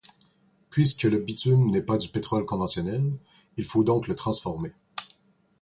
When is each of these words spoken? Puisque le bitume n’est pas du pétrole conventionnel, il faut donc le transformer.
Puisque 0.71 1.03
le 1.03 1.19
bitume 1.19 1.69
n’est 1.69 1.83
pas 1.83 1.99
du 1.99 2.09
pétrole 2.09 2.47
conventionnel, 2.47 3.13
il 3.57 3.65
faut 3.65 3.83
donc 3.83 4.07
le 4.07 4.15
transformer. 4.15 4.71